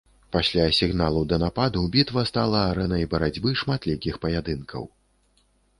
Пасля 0.35 0.63
сігналу 0.77 1.21
да 1.33 1.37
нападу 1.43 1.83
бітва 1.97 2.25
стала 2.31 2.65
арэнай 2.73 3.07
барацьбы 3.15 3.49
шматлікіх 3.61 4.15
паядынкаў. 4.27 4.83